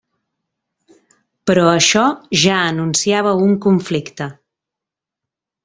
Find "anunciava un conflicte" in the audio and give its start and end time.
2.71-4.31